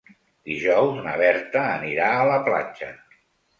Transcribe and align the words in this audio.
Dijous 0.51 0.97
na 1.09 1.13
Berta 1.21 1.67
anirà 1.75 2.09
a 2.17 2.25
la 2.33 2.43
platja. 2.51 2.93